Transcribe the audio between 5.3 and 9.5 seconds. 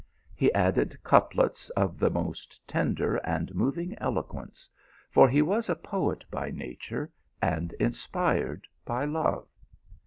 was a poet by nature and inspired by love.